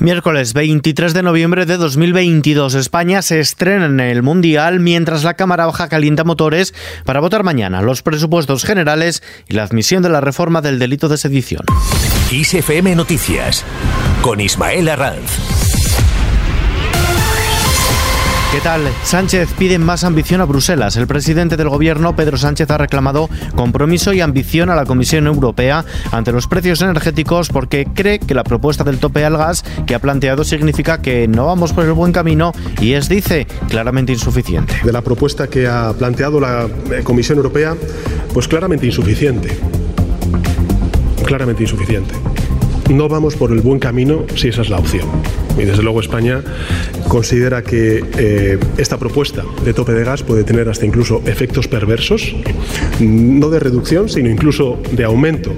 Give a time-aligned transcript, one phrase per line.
[0.00, 5.66] Miércoles 23 de noviembre de 2022, España se estrena en el Mundial mientras la Cámara
[5.66, 6.72] Baja calienta motores
[7.04, 11.18] para votar mañana los presupuestos generales y la admisión de la reforma del delito de
[11.18, 11.62] sedición.
[12.30, 13.64] ISFM Noticias
[14.22, 15.67] con Ismael Arranz.
[18.50, 18.80] ¿Qué tal?
[19.04, 20.96] Sánchez pide más ambición a Bruselas.
[20.96, 25.84] El presidente del gobierno, Pedro Sánchez, ha reclamado compromiso y ambición a la Comisión Europea
[26.12, 29.98] ante los precios energéticos porque cree que la propuesta del tope al gas que ha
[29.98, 34.76] planteado significa que no vamos por el buen camino y es, dice, claramente insuficiente.
[34.82, 37.76] De la propuesta que ha planteado la eh, Comisión Europea,
[38.32, 39.58] pues claramente insuficiente.
[41.26, 42.14] Claramente insuficiente.
[42.88, 45.06] No vamos por el buen camino si esa es la opción.
[45.58, 46.40] Y desde luego España
[47.08, 52.34] considera que eh, esta propuesta de tope de gas puede tener hasta incluso efectos perversos,
[53.00, 55.52] no de reducción, sino incluso de aumento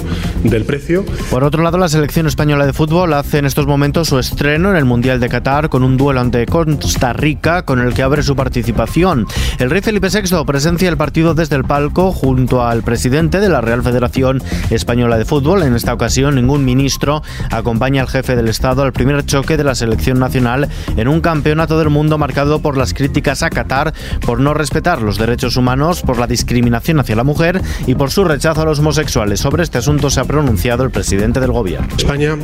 [0.45, 1.05] del precio.
[1.31, 4.77] Por otro lado, la selección española de fútbol hace en estos momentos su estreno en
[4.77, 8.37] el Mundial de Qatar con un duelo ante Costa Rica con el que abre su
[8.37, 9.27] participación.
[9.59, 13.61] El rey Felipe VI presencia el partido desde el palco junto al presidente de la
[13.61, 15.63] Real Federación Española de Fútbol.
[15.63, 19.75] En esta ocasión, ningún ministro acompaña al jefe del Estado al primer choque de la
[19.75, 23.95] selección nacional en un campo campeonato del mundo marcado por las críticas a Qatar
[24.27, 28.25] por no respetar los derechos humanos, por la discriminación hacia la mujer y por su
[28.25, 29.41] rechazo a los homosexuales.
[29.41, 31.89] Sobre este asunto se ha pronunciado el presidente del gobierno.
[31.97, 32.37] España,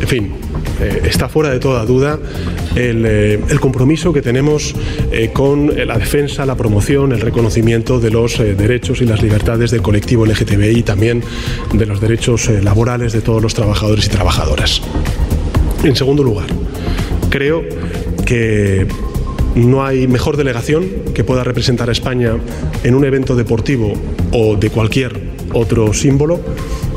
[0.00, 0.32] en fin,
[0.80, 2.20] eh, está fuera de toda duda
[2.76, 4.76] el, eh, compromiso que tenemos
[5.10, 9.82] eh, con la defensa, la promoción, el reconocimiento de los derechos y las libertades del
[9.82, 11.24] colectivo LGTBI y también
[11.72, 14.82] de los derechos laborales de todos los trabajadores y trabajadoras.
[15.82, 16.46] En segundo lugar,
[17.28, 17.64] creo
[18.26, 18.86] que
[19.54, 22.34] no hay mejor delegación que pueda representar a España
[22.84, 23.94] en un evento deportivo
[24.32, 25.18] o de cualquier
[25.54, 26.40] otro símbolo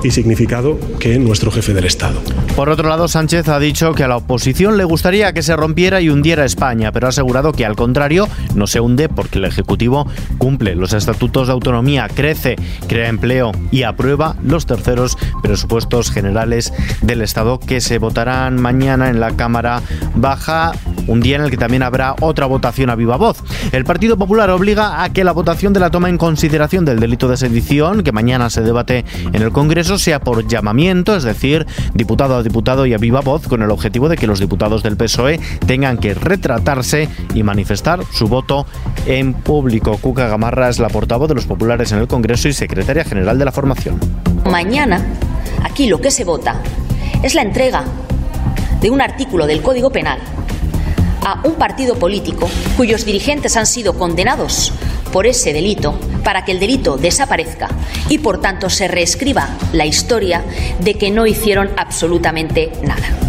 [0.04, 2.22] y significado que nuestro jefe del Estado.
[2.56, 6.02] Por otro lado, Sánchez ha dicho que a la oposición le gustaría que se rompiera
[6.02, 10.08] y hundiera España, pero ha asegurado que al contrario no se hunde porque el Ejecutivo
[10.38, 12.56] cumple los estatutos de autonomía, crece,
[12.88, 19.20] crea empleo y aprueba los terceros presupuestos generales del Estado que se votarán mañana en
[19.20, 19.82] la Cámara
[20.16, 20.74] Baja,
[21.08, 23.44] un día en el que también habrá otra votación a viva voz.
[23.72, 27.28] El Partido Popular obliga a que la votación de la toma en consideración del delito
[27.28, 32.36] de sedición, que mañana se debate en el Congreso, sea por llamamiento, es decir, diputado
[32.36, 35.40] a diputado y a viva voz, con el objetivo de que los diputados del PSOE
[35.66, 38.66] tengan que retratarse y manifestar su voto
[39.06, 39.98] en público.
[39.98, 43.46] Cuca Gamarra es la portavoz de los populares en el Congreso y secretaria general de
[43.46, 44.00] la formación.
[44.46, 45.06] Mañana,
[45.64, 46.62] aquí lo que se vota
[47.24, 47.84] es la entrega
[48.82, 50.20] de un artículo del Código Penal
[51.26, 54.74] a un partido político cuyos dirigentes han sido condenados
[55.12, 57.70] por ese delito para que el delito desaparezca
[58.10, 60.44] y por tanto se reescriba la historia
[60.80, 63.29] de que no hicieron absolutamente nada.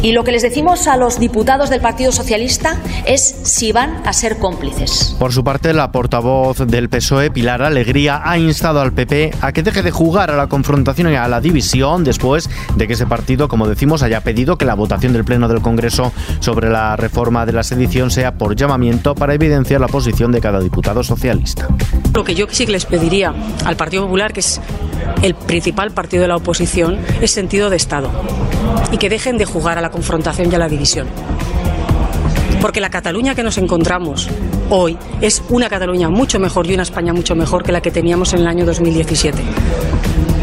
[0.00, 4.12] Y lo que les decimos a los diputados del Partido Socialista es si van a
[4.12, 5.16] ser cómplices.
[5.18, 9.64] Por su parte, la portavoz del PSOE, Pilar Alegría, ha instado al PP a que
[9.64, 13.48] deje de jugar a la confrontación y a la división después de que ese partido,
[13.48, 17.52] como decimos, haya pedido que la votación del Pleno del Congreso sobre la reforma de
[17.52, 21.66] la sedición sea por llamamiento para evidenciar la posición de cada diputado socialista.
[22.14, 23.34] Lo que yo sí que les pediría
[23.64, 24.60] al Partido Popular, que es
[25.22, 28.10] el principal partido de la oposición, es sentido de Estado
[28.92, 31.06] y que dejen de jugar a la confrontación y a la división.
[32.60, 34.28] Porque la Cataluña que nos encontramos
[34.70, 38.32] hoy es una Cataluña mucho mejor y una España mucho mejor que la que teníamos
[38.32, 39.38] en el año 2017.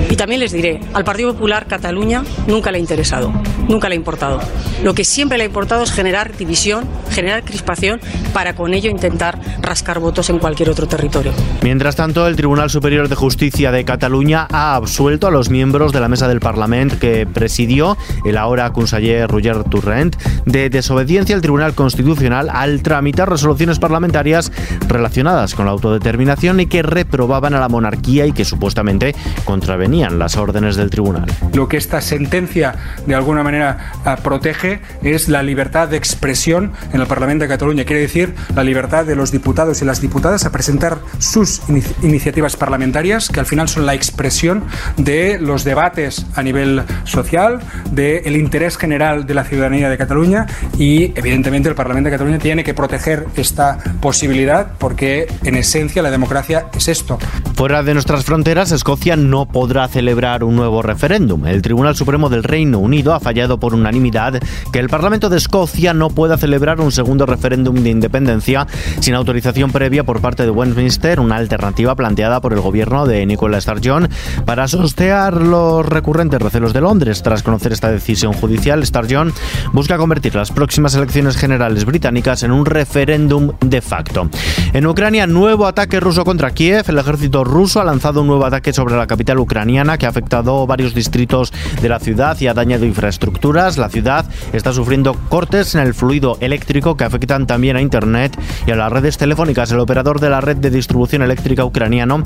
[0.09, 3.33] Y también les diré, al Partido Popular Cataluña nunca le ha interesado,
[3.67, 4.39] nunca le ha importado.
[4.83, 7.99] Lo que siempre le ha importado es generar división, generar crispación
[8.33, 11.31] para con ello intentar rascar votos en cualquier otro territorio.
[11.61, 15.99] Mientras tanto, el Tribunal Superior de Justicia de Cataluña ha absuelto a los miembros de
[15.99, 20.15] la mesa del Parlamento que presidió el ahora conseller Roger Turrent
[20.45, 24.51] de desobediencia al Tribunal Constitucional al tramitar resoluciones parlamentarias
[24.87, 29.15] relacionadas con la autodeterminación y que reprobaban a la monarquía y que supuestamente
[29.45, 31.25] contravenían las órdenes del tribunal.
[31.53, 32.75] Lo que esta sentencia
[33.05, 37.83] de alguna manera ah, protege es la libertad de expresión en el Parlamento de Cataluña.
[37.85, 41.61] Quiere decir la libertad de los diputados y las diputadas a presentar sus
[42.03, 44.65] iniciativas parlamentarias, que al final son la expresión
[44.97, 47.61] de los debates a nivel social,
[47.91, 50.45] del interés general de la ciudadanía de Cataluña
[50.77, 56.11] y evidentemente el Parlamento de Cataluña tiene que proteger esta posibilidad porque en esencia la
[56.11, 57.17] democracia es esto.
[57.53, 61.47] Fuera de nuestras fronteras, Escocia no podrá celebrar un nuevo referéndum.
[61.47, 64.41] El Tribunal Supremo del Reino Unido ha fallado por unanimidad
[64.73, 68.67] que el Parlamento de Escocia no pueda celebrar un segundo referéndum de independencia
[68.99, 73.61] sin autorización previa por parte de Westminster, una alternativa planteada por el gobierno de Nicola
[73.61, 74.09] Sturgeon
[74.43, 77.21] para sostear los recurrentes recelos de Londres.
[77.21, 79.31] Tras conocer esta decisión judicial, Sturgeon
[79.71, 84.29] busca convertir las próximas elecciones generales británicas en un referéndum de facto.
[84.73, 86.85] En Ucrania, nuevo ataque ruso contra Kiev.
[86.87, 90.65] El ejército ruso ha lanzado un nuevo ataque sobre la capital ucraniana que ha afectado
[90.65, 91.53] varios distritos
[91.83, 93.77] de la ciudad y ha dañado infraestructuras.
[93.77, 98.71] La ciudad está sufriendo cortes en el fluido eléctrico que afectan también a Internet y
[98.71, 99.34] a las redes telefónicas.
[99.35, 102.23] El operador de la red de distribución eléctrica ucraniano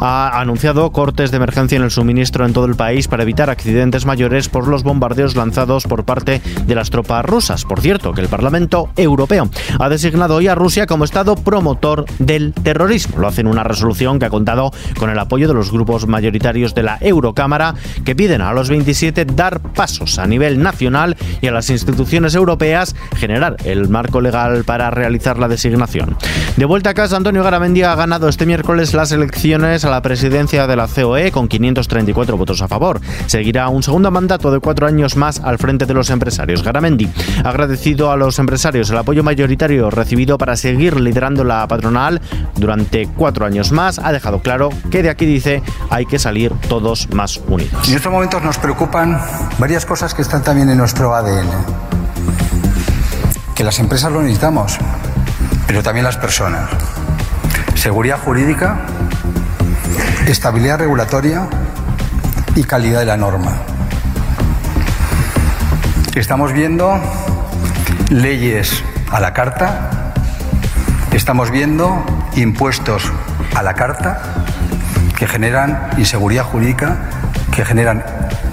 [0.00, 4.06] ha anunciado cortes de emergencia en el suministro en todo el país para evitar accidentes
[4.06, 7.64] mayores por los bombardeos lanzados por parte de las tropas rusas.
[7.64, 9.50] Por cierto, que el Parlamento Europeo
[9.80, 13.18] ha designado hoy a Rusia como Estado promotor del terrorismo.
[13.18, 16.76] Lo hace en una resolución que ha contado con el apoyo de los grupos mayoritarios
[16.76, 17.74] de la Eurocámara
[18.04, 22.94] que piden a los 27 dar pasos a nivel nacional y a las instituciones europeas
[23.16, 26.16] generar el marco legal para realizar la designación.
[26.56, 30.66] De vuelta a casa, Antonio Garamendi ha ganado este miércoles las elecciones a la presidencia
[30.66, 33.00] de la COE con 534 votos a favor.
[33.26, 36.62] Seguirá un segundo mandato de cuatro años más al frente de los empresarios.
[36.62, 37.10] Garamendi
[37.42, 42.20] ha agradecido a los empresarios el apoyo mayoritario recibido para seguir liderando la patronal
[42.54, 43.98] durante cuatro años más.
[43.98, 47.88] Ha dejado claro que de aquí dice hay que salir todos más unidos.
[47.88, 49.18] En estos momentos nos preocupan
[49.58, 51.48] varias cosas que están también en nuestro ADN.
[53.54, 54.78] Que las empresas lo necesitamos,
[55.72, 56.68] pero también las personas.
[57.76, 58.80] Seguridad jurídica,
[60.26, 61.48] estabilidad regulatoria
[62.54, 63.52] y calidad de la norma.
[66.14, 67.00] Estamos viendo
[68.10, 70.12] leyes a la carta,
[71.10, 72.04] estamos viendo
[72.36, 73.10] impuestos
[73.54, 74.44] a la carta
[75.16, 76.98] que generan inseguridad jurídica,
[77.50, 78.04] que generan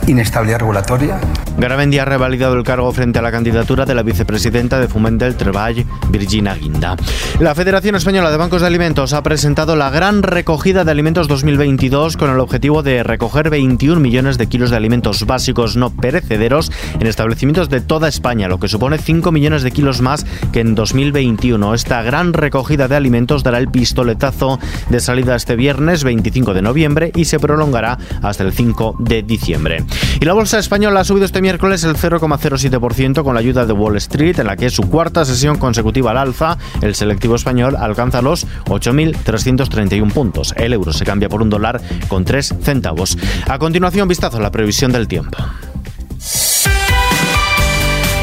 [0.08, 1.20] inestabilidad regulatoria
[1.60, 5.36] Garamendi ha revalidado el cargo frente a la candidatura de la vicepresidenta de Fomento del
[5.36, 6.96] Treball, Virginia Guinda.
[7.42, 12.16] La Federación Española de Bancos de Alimentos ha presentado la gran recogida de alimentos 2022
[12.16, 17.08] con el objetivo de recoger 21 millones de kilos de alimentos básicos no perecederos en
[17.08, 21.74] establecimientos de toda España, lo que supone 5 millones de kilos más que en 2021.
[21.74, 24.60] Esta gran recogida de alimentos dará el pistoletazo
[24.90, 29.84] de salida este viernes 25 de noviembre y se prolongará hasta el 5 de diciembre.
[30.22, 33.98] Y la bolsa española ha subido este miércoles el 0,07% con la ayuda de Wall
[33.98, 36.58] Street, en la que su cuarta sesión consecutiva al alza.
[36.82, 40.54] El selectivo español alcanza los 8.331 puntos.
[40.58, 43.18] El euro se cambia por un dólar con 3 centavos.
[43.48, 45.38] A continuación, vistazo a la previsión del tiempo.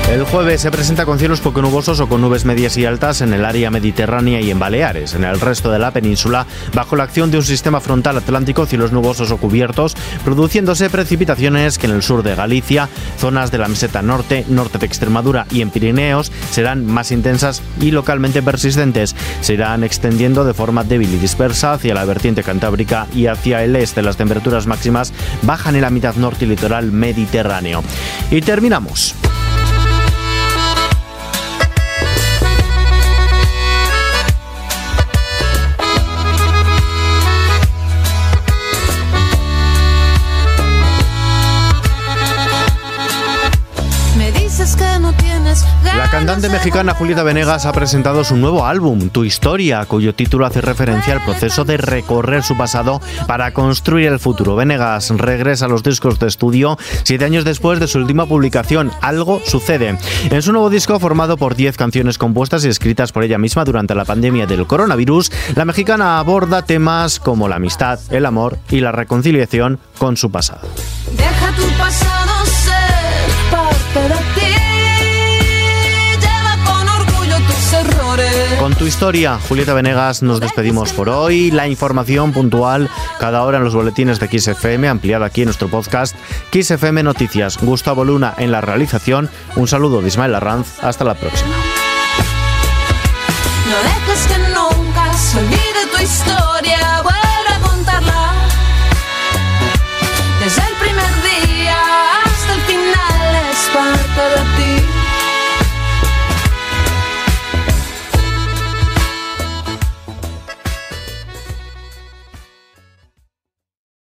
[0.08, 3.34] El jueves se presenta con cielos poco nubosos o con nubes medias y altas en
[3.34, 5.14] el área mediterránea y en Baleares.
[5.14, 8.92] En el resto de la península, bajo la acción de un sistema frontal atlántico, cielos
[8.92, 12.88] nubosos o cubiertos, produciéndose precipitaciones que en el sur de Galicia,
[13.18, 17.90] zonas de la meseta norte, norte de Extremadura y en Pirineos serán más intensas y
[17.90, 19.16] localmente persistentes.
[19.40, 23.74] Se irán extendiendo de forma débil y dispersa hacia la vertiente cantábrica y hacia el
[23.74, 24.02] este.
[24.02, 25.12] Las temperaturas máximas
[25.42, 27.82] bajan en la mitad norte y litoral mediterráneo.
[28.30, 29.16] Y terminamos.
[45.96, 50.60] La cantante mexicana Julieta Venegas ha presentado su nuevo álbum, Tu Historia, cuyo título hace
[50.60, 54.56] referencia al proceso de recorrer su pasado para construir el futuro.
[54.56, 59.40] Venegas regresa a los discos de estudio siete años después de su última publicación, Algo
[59.44, 59.98] Sucede.
[60.30, 63.94] En su nuevo disco, formado por diez canciones compuestas y escritas por ella misma durante
[63.94, 68.92] la pandemia del coronavirus, la mexicana aborda temas como la amistad, el amor y la
[68.92, 70.68] reconciliación con su pasado.
[71.16, 72.15] Deja tu pasado
[78.66, 81.52] Con tu historia, Julieta Venegas, nos despedimos por hoy.
[81.52, 86.16] La información puntual cada hora en los boletines de XFM, ampliada aquí en nuestro podcast
[86.50, 87.58] XFM Noticias.
[87.58, 89.30] Gustavo Luna en la realización.
[89.54, 90.82] Un saludo de Ismael Arranz.
[90.82, 91.75] Hasta la próxima.